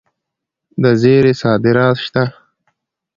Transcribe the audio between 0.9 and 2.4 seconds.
زیرې صادرات شته.